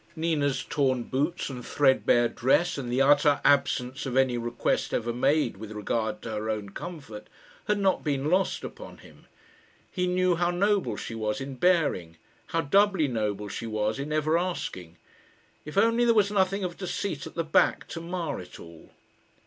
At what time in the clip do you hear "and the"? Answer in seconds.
2.75-3.03